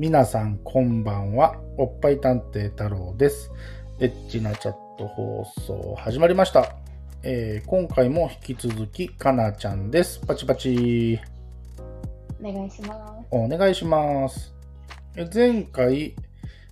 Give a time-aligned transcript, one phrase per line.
[0.00, 1.60] 皆さんこんばんは。
[1.76, 3.52] おっぱい探偵太郎です。
[3.98, 6.74] エッチなチャット放送始まりました。
[7.22, 10.18] えー今回も引き続きかなちゃんです。
[10.20, 11.20] パチパチ。
[12.42, 13.26] お願いします。
[13.30, 14.54] お願いします。
[15.16, 16.14] え前回、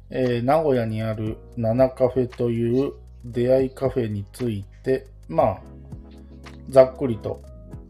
[0.08, 2.94] えー名古屋にあるナナカフェという
[3.26, 5.62] 出会いカフェについて、まあ、
[6.70, 7.42] ざっくりと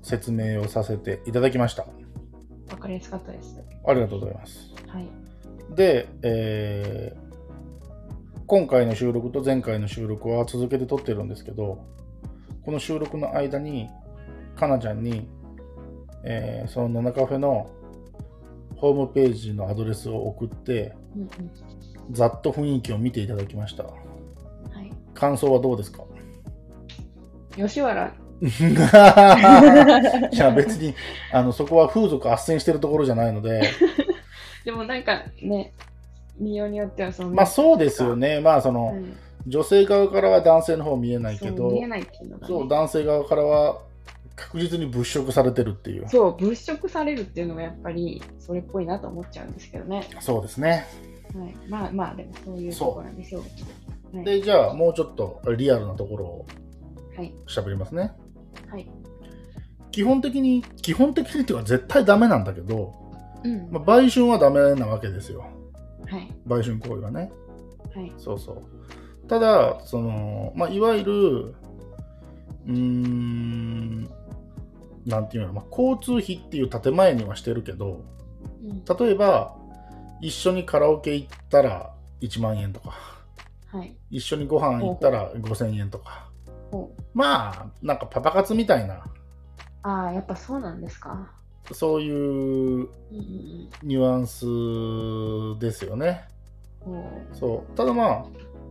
[0.02, 1.86] 説明をさせていただきました。
[2.72, 3.56] わかりやすかったです。
[3.86, 4.74] ありがとうございます。
[4.88, 5.27] はい。
[5.74, 7.28] で、えー
[8.46, 11.84] 今回の収録と前回の収録は続けて撮ってるんですけど、
[12.64, 13.90] この収録の間に、
[14.56, 15.28] かなちゃんに、
[16.24, 17.68] えーそのナナカフェの
[18.76, 21.28] ホームページのアドレスを送って、うんうん。
[22.12, 23.84] ざっと雰囲気を見ていただきました。
[23.84, 24.90] はい。
[25.12, 26.04] 感想はどうですか？
[27.54, 28.14] 吉原。
[28.40, 30.94] いや別に
[31.32, 33.62] あのそこは風俗斡旋してるところじゃないので
[34.64, 35.72] でもなんかね、
[36.38, 43.80] 見ようによってはその、まあそうですよねまあその、うん女性側からは男性の方見えないけど見えないっていうのが、ね、そう男性側からは
[44.36, 50.08] 確実に物色されてるっていうそう物色されるっていうのがやっぱりそれっぽいなと思っちゃうんですけどね。
[50.20, 50.86] そうですね
[51.34, 51.56] はい。
[51.68, 54.16] まあまあ、でもそういうところなんでしょう。
[54.16, 56.46] はい、でじゃあもうちょっとリアルなところを
[57.16, 57.34] はい。
[57.48, 58.12] 喋りますね
[58.70, 58.88] はい。
[59.90, 62.94] 基本的に基本的にっていうか絶対ダメなんだけど、
[63.44, 63.68] うん。
[63.70, 65.44] まあ、売春はダメなわけですよ
[66.08, 66.34] はい。
[66.46, 67.30] 売春行為はね
[67.94, 68.12] はい。
[68.16, 69.26] そうそう。
[69.28, 71.14] ただ、その、まあ、いわゆる、
[71.44, 74.04] うーん、
[75.06, 78.04] なんていうの、まあ、交通費っていう建前にはしてるけど、
[78.62, 78.84] うん。
[78.84, 79.56] 例えば、
[80.20, 82.94] 一緒にカラオケ行ったら1万円とか、
[83.68, 83.96] はい。
[84.10, 86.30] 一緒にご飯行ったら5000円とか、
[87.14, 89.04] まあ、なんかパパ活みたいな、
[89.82, 91.32] ああ、やっぱそうなんですか。
[91.72, 96.24] そういううんうんニュアンスですよね。
[96.86, 96.92] うん。
[96.94, 97.76] ほそう。
[97.76, 98.24] ただまあ、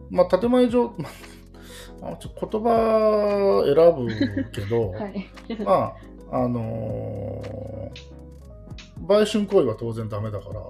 [0.10, 0.94] まあ、建前上、
[2.02, 4.92] まあちょ言葉選ぶけど、う。
[5.00, 5.26] はい。
[5.64, 5.96] ま
[6.32, 8.18] あ、あのー
[9.08, 10.62] 売春行為は当然ダメだから、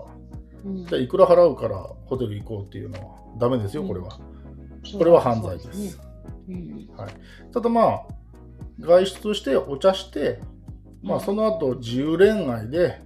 [0.66, 4.20] うんじゃあいくら払うからホテル行こうっていうのはダメですよ、これは。
[4.98, 5.98] これは犯罪です。
[5.98, 6.08] そうね
[6.50, 6.88] うん
[7.52, 8.06] ただまあ、
[8.80, 10.40] 外出してお茶して、
[11.02, 13.02] まあ、その後自由恋愛で、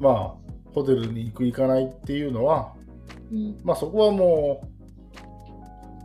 [0.00, 0.34] まあ、
[0.72, 2.74] ホテルに行く行かないっていうのは、
[3.30, 4.74] うんまあ、そこはもう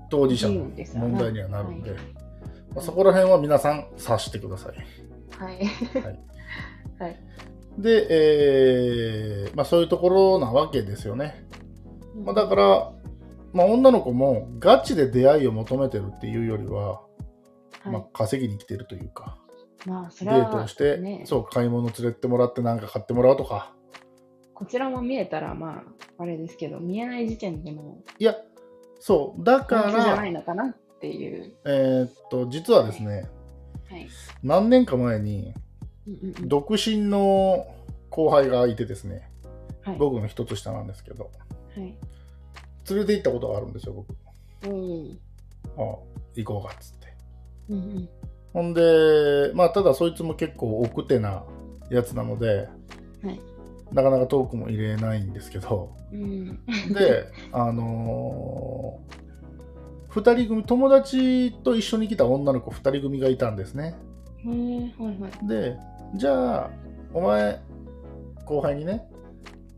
[0.09, 1.99] 当事者の問題にはなるんで、はい
[2.75, 4.75] まあ、そこら辺は皆さん察してください。
[5.35, 5.55] はい。
[5.55, 6.19] はい
[6.99, 7.19] はい。
[7.77, 11.47] で、えーまあ、そういうところなわけですよね。
[12.15, 12.91] まあ、だから、
[13.53, 17.01] まあ、女の子もガチで出会いを求めてるっていうよりは、は
[17.85, 19.37] いまあ、稼ぎに来てるというか、
[19.85, 23.73] まあ、そデれは、ートをして、ね、そう買い物連れてもらって何か買ってもらうとか
[24.53, 25.83] こちらも見えたら、ま
[26.17, 28.35] あ、あれですけど、見えない時点でも、いや
[28.99, 31.53] そうだか本気じゃならいのかなっていう。
[31.65, 33.29] えーっと実はですね
[33.89, 34.07] はい。
[34.43, 35.53] 何年か前に
[36.41, 37.65] 独身の
[38.09, 39.31] 後輩がいてですね
[39.81, 39.97] はい。
[39.97, 41.31] 僕の一つ下なんですけど
[41.75, 41.97] はい。
[42.89, 44.13] 連れて行ったことがあるんですよ僕
[44.69, 45.19] うん。
[45.77, 45.97] あ
[46.35, 47.07] 行こうかっつって
[47.69, 48.09] うんうん。
[48.53, 51.43] ほんでまあただそいつも結構奥手な
[51.89, 52.67] やつなので
[53.23, 53.39] はい。
[53.91, 56.59] なかなかトークも入れないんですけどうん。
[56.93, 63.95] であのー、2人組友達と一緒に来た女の子2人組がいたんですね
[64.45, 65.47] はいはい。
[65.47, 65.77] で
[66.15, 66.69] じゃあ
[67.13, 67.61] お前
[68.45, 69.07] 後輩にね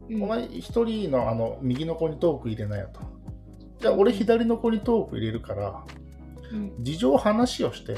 [0.10, 3.02] うんお前1人のあの右の子にトーク入れなよと
[3.80, 5.84] じゃあ俺左の子にトーク入れるから
[6.52, 7.96] うん事情話をして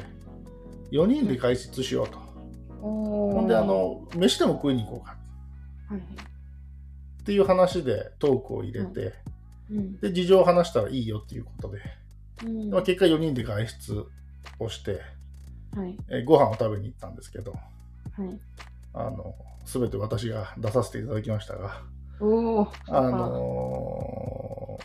[0.94, 2.18] 4人で外出しようと、
[2.82, 5.18] ほんであ、の飯でも食いに行こうか
[5.90, 6.08] はいはい。
[7.22, 9.14] っていう話でトークを入れて、
[9.72, 10.00] うん。
[10.00, 11.80] で事情を話したらいいよっていうことで、
[12.46, 14.06] うんまあ、結果4人で外出
[14.60, 15.02] をして、
[15.76, 15.98] はい。
[16.10, 17.58] えーご飯を食べに行ったんですけどは
[18.26, 18.40] い。
[18.94, 19.34] あの
[19.66, 21.82] 全て私が出させていただきましたが
[22.20, 22.68] おお。
[22.90, 24.84] あのー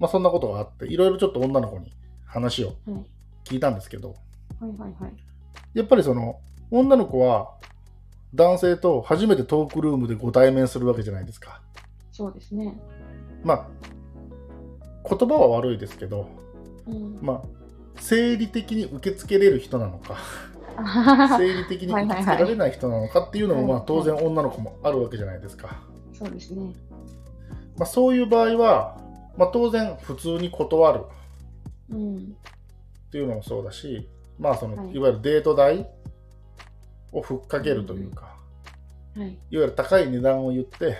[0.00, 1.92] まあそんなことがあっていろいろちょっと女の子に
[2.26, 3.06] 話をはい。
[3.44, 4.10] 聞いたんですけど
[4.60, 5.12] はいはいはい。
[5.74, 7.50] やっぱりその女の子は
[8.34, 11.60] 男性と初めてトークルームでご対面するわけじゃないですか
[12.12, 12.78] そうですね。
[13.42, 13.68] まあ
[15.08, 16.28] 言葉は悪いですけど
[16.86, 17.18] うん。
[17.22, 17.42] まあ
[18.00, 20.18] 生理的に受け付けれる人なのか
[21.38, 25.80] 生理的に受け付けられない人なのかっていうのもまあはい当然女の子もあるわけじゃないですか、
[26.12, 26.74] そうですね。
[27.76, 28.98] まあ、そういう場合は、
[29.36, 31.04] まあ、当然普通に断る
[31.90, 32.16] うん。
[32.16, 35.88] っていうのもそうだしまあその、はいい、わゆるデート代
[37.12, 38.36] をふっかけるというか、
[39.16, 39.28] はい。
[39.28, 40.96] いわゆる高い値段を言って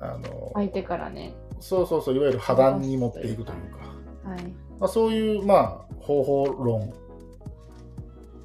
[0.00, 1.34] あの相手からね。
[1.60, 3.74] そうそうそういわゆる破談に持っていくという
[4.24, 4.42] か、はい。
[4.80, 6.92] まあ、そういう、まあ、方法論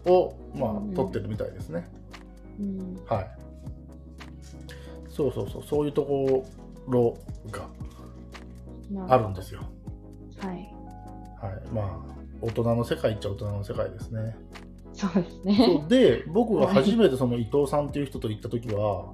[0.05, 1.89] を、まうんあ、取ってるみたいですね。
[2.59, 2.99] うん。
[3.07, 3.29] はい。
[5.09, 6.45] そうそうそう、そういうとこ
[6.87, 7.17] ろ
[7.49, 7.67] が
[8.91, 9.61] まあるんですよ。
[10.37, 10.73] はい。
[11.41, 11.67] はい。
[11.73, 14.35] まあ、大人の世界っちゃ大人の世界ですね。
[14.93, 15.83] そうですそね。
[15.85, 19.13] うで、僕が初めてその伊藤さんっていう人と行った時は、は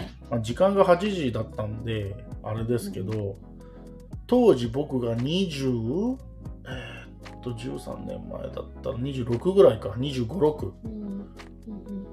[0.00, 0.08] い。
[0.30, 3.36] まあ、時間が8時だったんで、あれですけど、
[4.26, 6.16] 当時僕が20、
[6.64, 8.52] えーっと、13年前だっ
[8.82, 10.72] たら26ぐらいか、25、6。
[10.84, 10.92] うん。
[10.92, 11.26] うんうん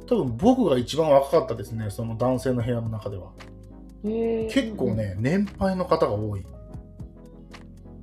[0.05, 3.31] 多分僕が一番若かったですね、その男性の部屋の中では。
[4.03, 4.95] 結構。
[4.95, 6.45] ね、年配の方が多い。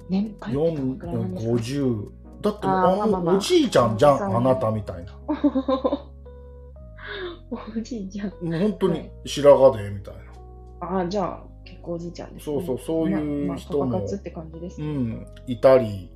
[0.08, 2.08] 年配ってどの4くらいなんですか50。
[2.40, 5.12] だってあまあまあまあおじいちゃんじゃん、あなたみたいな。
[7.50, 8.28] おじいちゃん。
[8.28, 10.20] もう本当にはい白髪でみたいな。
[10.81, 12.56] ああ、じゃあ、結構おじいちゃんです、ね。
[12.56, 14.87] そうそうそういうまあ人もまあパパ活って感じですね。
[14.87, 16.10] うん、いたり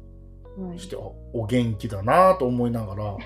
[0.57, 3.19] はいして、おお元気だなと思いながら は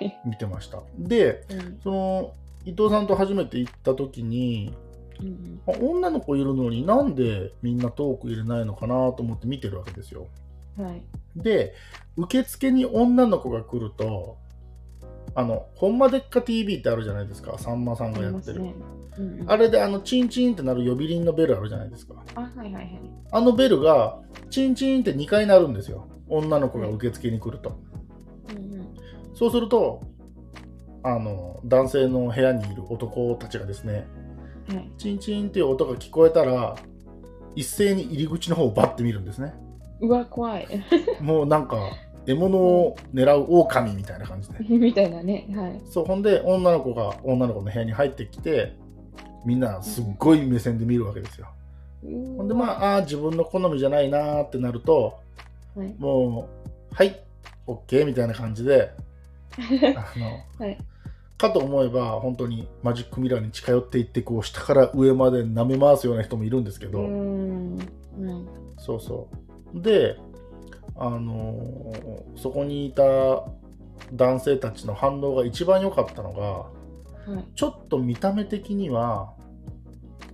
[0.00, 0.20] い。
[0.24, 0.82] 見てました。
[0.98, 2.32] で、うんその
[2.64, 4.74] 伊藤さんと初めて行った時に、
[5.20, 10.26] うんあ女の子いるのになんでみんなトーク入れないのかなと思って見てるわけですよ。
[10.78, 11.02] うんはい。
[11.36, 11.74] で、
[12.16, 14.38] 受付に女の子が来ると、
[15.34, 18.62] あの、ほんまでっか TV ってあるじゃないですか、さんまさんがやってる。
[18.62, 18.74] ね
[19.18, 22.14] うんうんあれであの、チンチンってなる呼び鈴のベルあるじゃないですか。
[22.34, 23.00] あ、はいはいはい。
[23.32, 24.18] あのベルが、
[24.50, 26.08] チンチンって2回鳴るんですよ。
[26.28, 27.78] 女の子が受付に来ると。
[28.50, 28.88] うんうん
[29.34, 30.00] そうすると、
[31.02, 34.06] あの、男性の部屋にいる男たちがですね、
[34.68, 34.90] はい。
[34.96, 36.76] チンチンっていう音が聞こえたら、
[37.54, 39.54] 一斉に入り口の方をバッて見るんですね。
[40.00, 40.68] うわ、怖い。
[41.20, 41.76] もうなんか、
[42.26, 44.58] 獲物を狙う狼みたいな感じで。
[44.68, 45.46] みたいなね。
[45.54, 45.80] はい。
[45.86, 48.74] そう、ほんで、女の子が女の子の部屋に入ってきて、
[49.44, 51.46] みんなすっごい目線で見るわけですよ。
[52.36, 55.18] ほんで、まあ、あー自分の好みじゃないなーってなると、
[55.76, 55.94] あ、はい。
[55.98, 56.48] も
[56.92, 57.20] う、はい、
[57.66, 58.90] OK みたいな感じで、
[59.96, 60.78] あの、はい。
[61.38, 67.78] かと思えば、本当にマジックミラーに近寄っていって、こう、下から上まで舐め回すような人もいるんですけど、うーん。
[68.18, 68.48] うん。
[68.78, 69.45] そうそう。
[69.76, 70.18] で、
[70.96, 73.02] あのーそこにいた
[74.12, 76.40] 男性たちの反応が一番良かったのが、
[77.32, 77.44] はい。
[77.54, 79.32] ちょっと見た目的には、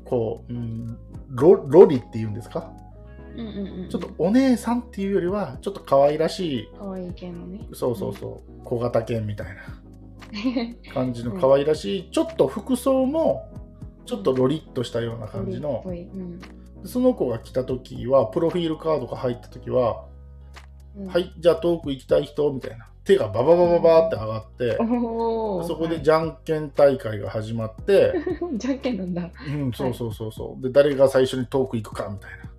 [0.05, 0.99] こう、うん、
[1.31, 2.73] ロロリっていうんですか？
[3.35, 3.89] うんうんうん。
[3.89, 7.67] ちょっとお姉さんっていうよりは、ちょっと可愛らしい、可愛い系のね。
[7.73, 9.47] そうそうそう、小型犬みたい
[10.85, 13.49] な感じの 可愛らしい、ちょっと服装も、
[14.05, 16.41] ちょっとロリッとしたような感じのうん
[16.85, 20.05] その子が来た時は、プロフィールカードが入った時は、
[20.97, 22.89] うんはい、じゃあトーク行きたい人みたいな。
[23.05, 28.15] 手がバババババって上がって、そこではいじゃんけん大会が始まって、
[28.55, 29.31] じゃんけんなんだ。
[29.49, 30.63] うん、そうそうそうそう。
[30.63, 32.51] で、誰が最初にトーク行くかみたいな。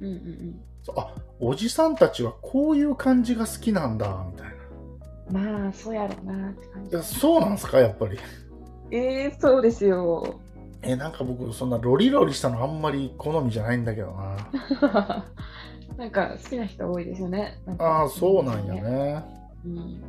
[0.00, 0.98] うんうんうん。
[0.98, 4.48] あ、おじさんたちはこういう感じが好きなんだ、みたい
[5.30, 5.54] な。
[5.62, 7.02] まあ、そうやろうなって感じいや、。
[7.02, 8.18] そうなんすか、やっぱり。
[8.90, 10.40] えー、そうですよ。
[10.86, 14.36] え、なんか僕、そんなロリロリしたのあんまり好みじゃないんだけどな。
[15.96, 17.60] なんか好きな人多いですよね。
[17.78, 18.74] ああ、そうなんや。
[18.74, 19.24] ね。
[19.64, 20.02] うん。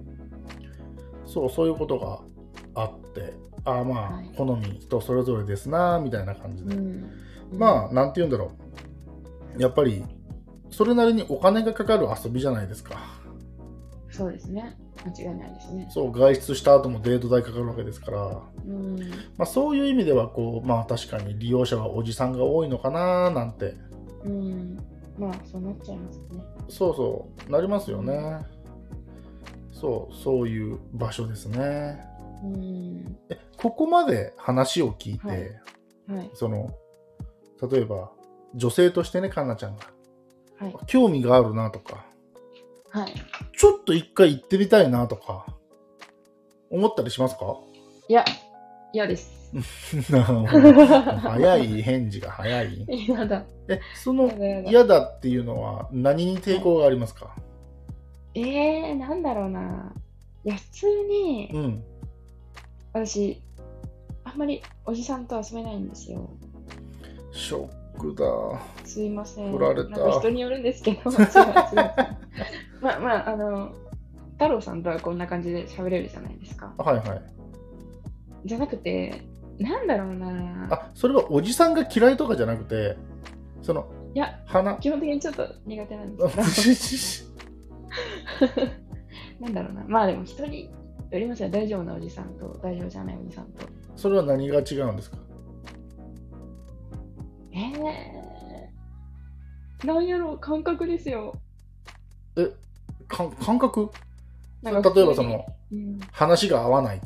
[1.25, 2.19] そう、そういうことが
[2.75, 6.75] あって、ああ、まあ、はい好み人それぞれですな、みたいな感じで。
[6.75, 7.05] うん。
[7.53, 8.51] まあ、なんて言うんだろ
[9.57, 9.61] う。
[9.61, 10.03] やっぱり、
[10.69, 13.24] それなりにお金がかかる遊びじゃないですか。
[14.15, 14.77] そうですね。
[15.05, 15.87] 間違いないですね。
[15.91, 18.97] そう、外出した後もデート代かかるわけですから、うん。
[19.37, 23.75] まあ、そういう意味では、こう、まあ、確かに利用者はおじさんが多いのかな、なんて、
[24.23, 24.77] うん。
[25.17, 26.43] まあ、そうなっちゃいますね。
[26.69, 28.39] そうそう、なりますよね。
[29.71, 31.99] そう、そういう場所ですね。
[32.43, 33.17] うん。
[33.29, 36.31] え、ここまで話を聞いて、はいはい。
[36.33, 36.71] その、
[37.69, 38.11] 例えば、
[38.53, 39.83] 女性としてね、かんなちゃんが、
[40.59, 40.75] はい。
[40.87, 42.05] 興味があるなとか、
[42.89, 43.13] はい。
[43.57, 45.45] ちょっと一回行ってみたいなとか、
[46.69, 47.57] 思ったりしますか？
[48.07, 48.25] いや、
[48.93, 49.51] 嫌です。
[50.11, 52.85] 早い返事が早い。
[52.89, 53.45] 嫌だ。
[53.69, 54.29] え、その。
[54.67, 57.35] 嫌だっていうのは何に抵抗がありますか、
[58.33, 59.93] えー、なんだろうな。
[60.43, 61.83] いや、普通に、うん。
[62.93, 63.41] 私、
[64.23, 66.29] あんまりおじさんと遊べないんですよ。
[67.31, 68.25] ショックだ。
[68.85, 69.51] すいません。
[69.51, 71.11] 振られた人によるんですけど、
[72.81, 73.71] まあまあ、あの、
[74.33, 76.73] 太郎さんとはこんな感じで喋れるじゃないですか。
[76.77, 77.21] はいはい。
[78.45, 79.21] じゃなくて、
[79.59, 80.67] なんだろうな。
[80.69, 82.97] あ、それはおじさんが嫌いとかじゃなくて、
[83.61, 84.75] その、いや、花。
[84.75, 87.35] 基本的にちょっと苦手なんですけ
[88.59, 88.71] ど、
[89.39, 89.83] なんだろうな。
[89.87, 90.69] まあでも人に
[91.11, 91.49] よりますよ。
[91.49, 93.65] 大丈夫なおじさんと大丈夫じゃないおじさんと。
[93.95, 95.17] それは何が違うんですか？
[97.55, 101.33] えー、なんやろう、感覚ですよ。
[102.35, 102.51] え、
[103.07, 103.89] か感覚？
[104.61, 107.01] 例えばその、うん、話が合わないっ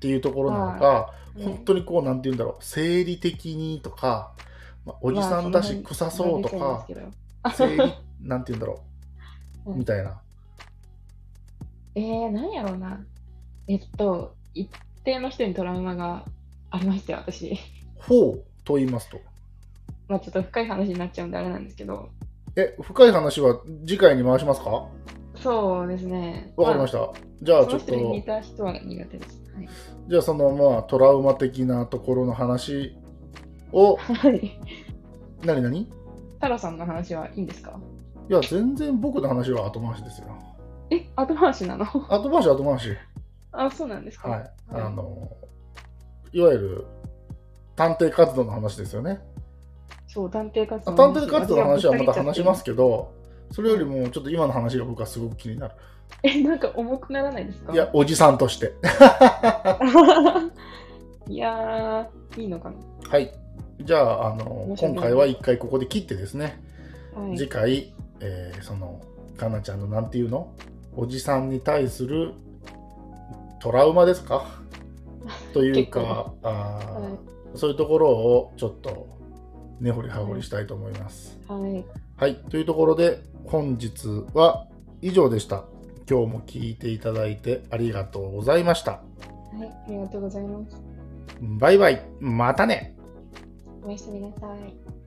[0.00, 4.32] ていうところなのか、い本当にこう、なんて言うんだろう、生理的にとか、
[4.84, 6.86] まあ、おじさんだし臭そうとか、
[7.54, 8.82] 生理、なんて言うんだろ
[9.64, 10.20] う、 うんみたいな。
[11.94, 13.02] えー、なんやろうな。
[13.68, 14.68] えっと、一
[15.04, 16.26] 定の人にトラウマが
[16.70, 17.58] ありましたよ、私。
[17.96, 19.31] ほうと言いますと。
[20.12, 22.10] まあちょっと深い話になっちゃうんであれなんですけど。
[22.54, 24.86] え、深い話は次回に回しますか？
[25.36, 26.52] そうですね。
[26.56, 27.10] わかりました。
[27.40, 29.42] じゃあちょっと、た人は苦手です。
[29.56, 29.68] はい。
[30.08, 32.94] じゃあそのまあトラウマ的なところの話
[33.72, 34.60] を、 はい。
[35.46, 35.92] なになにい
[36.34, 37.80] 太郎さんの話はいいんですか？
[38.28, 40.26] や、全然僕の話は後回しですよ。
[40.90, 41.84] え、後回しなの？
[41.86, 42.90] 後回し後回し。
[43.52, 44.50] あ、そうなんですかはい。
[44.72, 45.30] あの、
[46.32, 46.86] いわゆる
[47.76, 49.20] 探偵活動の話ですよね。
[50.12, 51.26] そう、探偵活動探の話。
[51.26, 53.12] 偵活動の話はまた話しますけけど、
[53.50, 55.74] それよりもちょっと今の話が僕はすごく気になる。
[55.74, 55.80] ど。
[56.28, 57.72] え、なんか重くならないですか？
[57.72, 58.72] いや、おじさんとして。
[61.28, 62.76] いやー、いいのかな
[63.08, 63.32] はい。
[63.80, 66.62] じゃあ、あの今回は一回ここで切ってですね、
[67.14, 67.38] はい。
[67.38, 69.00] 次回、えーその、
[69.36, 70.52] かなちゃんのなんていうの？
[70.94, 72.34] おじさんに対する
[73.60, 74.44] トラウマですか？
[75.54, 77.12] という結か構、あーはい
[77.54, 79.06] そういうところをちょっと
[79.80, 81.38] 根掘り葉掘りしたいと思います。
[81.48, 81.84] はい。
[82.16, 84.66] はい、というところで本日は
[85.00, 85.64] 以上でした。
[86.08, 88.92] 今日も聞いていただいてありがとうございました。
[88.92, 88.98] は
[89.60, 90.80] い、ありがとうございます。
[91.40, 92.96] バイバイ、またね
[93.84, 95.01] おやすみなさい。